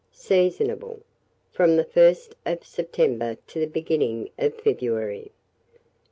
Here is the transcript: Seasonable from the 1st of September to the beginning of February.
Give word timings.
Seasonable 0.13 1.01
from 1.51 1.77
the 1.77 1.85
1st 1.85 2.33
of 2.47 2.65
September 2.65 3.35
to 3.45 3.59
the 3.59 3.67
beginning 3.67 4.31
of 4.39 4.55
February. 4.59 5.31